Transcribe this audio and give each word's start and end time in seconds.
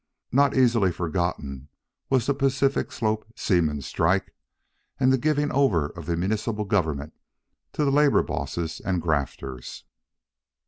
Not 0.31 0.57
easily 0.57 0.91
forgotten 0.91 1.69
was 2.09 2.25
the 2.25 2.33
Pacific 2.33 2.91
Slope 2.91 3.23
Seaman's 3.35 3.85
strike 3.85 4.33
and 4.99 5.13
the 5.13 5.17
giving 5.19 5.51
over 5.51 5.89
of 5.89 6.07
the 6.07 6.17
municipal 6.17 6.65
government 6.65 7.13
to 7.73 7.85
the 7.85 7.91
labor 7.91 8.23
bosses 8.23 8.79
and 8.83 8.99
grafters. 8.99 9.83